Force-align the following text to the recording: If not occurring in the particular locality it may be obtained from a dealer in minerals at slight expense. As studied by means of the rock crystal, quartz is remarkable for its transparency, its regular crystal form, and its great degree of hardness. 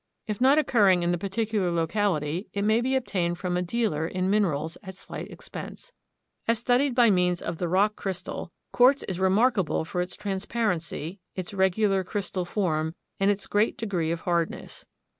If 0.25 0.41
not 0.41 0.57
occurring 0.57 1.03
in 1.03 1.11
the 1.11 1.17
particular 1.19 1.69
locality 1.71 2.47
it 2.55 2.63
may 2.63 2.81
be 2.81 2.95
obtained 2.95 3.37
from 3.37 3.55
a 3.55 3.61
dealer 3.61 4.07
in 4.07 4.31
minerals 4.31 4.75
at 4.81 4.95
slight 4.95 5.29
expense. 5.29 5.91
As 6.47 6.57
studied 6.57 6.95
by 6.95 7.11
means 7.11 7.39
of 7.39 7.59
the 7.59 7.67
rock 7.67 7.95
crystal, 7.97 8.51
quartz 8.71 9.03
is 9.03 9.19
remarkable 9.19 9.85
for 9.85 10.01
its 10.01 10.15
transparency, 10.17 11.19
its 11.35 11.53
regular 11.53 12.03
crystal 12.03 12.45
form, 12.45 12.95
and 13.19 13.29
its 13.29 13.45
great 13.45 13.77
degree 13.77 14.09
of 14.09 14.21
hardness. 14.21 14.85